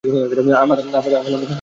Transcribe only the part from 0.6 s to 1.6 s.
আমার হাতে ছেড়ে দাও!